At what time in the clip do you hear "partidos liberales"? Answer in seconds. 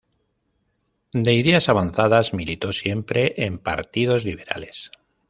3.59-4.89